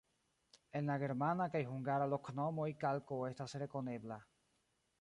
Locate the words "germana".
1.03-1.47